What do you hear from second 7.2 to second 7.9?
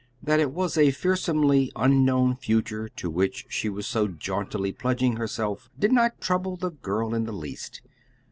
the least.